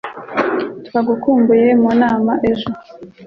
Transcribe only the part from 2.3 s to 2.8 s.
ejo.